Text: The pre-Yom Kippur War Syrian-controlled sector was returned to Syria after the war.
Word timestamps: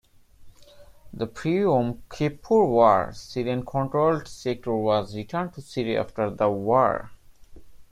The 1.13 1.27
pre-Yom 1.27 2.01
Kippur 2.09 2.65
War 2.65 3.13
Syrian-controlled 3.13 4.27
sector 4.27 4.75
was 4.75 5.15
returned 5.15 5.53
to 5.53 5.61
Syria 5.61 5.99
after 5.99 6.31
the 6.31 6.49
war. 6.49 7.11